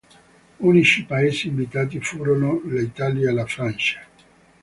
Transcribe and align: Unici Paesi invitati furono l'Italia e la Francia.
Unici 0.57 1.05
Paesi 1.07 1.47
invitati 1.49 1.99
furono 1.99 2.59
l'Italia 2.65 3.29
e 3.29 3.33
la 3.33 3.45
Francia. 3.45 3.99